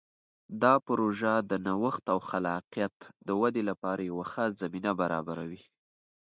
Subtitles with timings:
[0.61, 2.95] دا پروژه د نوښت او خلاقیت
[3.27, 5.63] د ودې لپاره یوه ښه زمینه برابروي.